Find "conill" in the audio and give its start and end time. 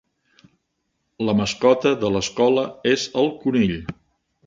3.47-3.81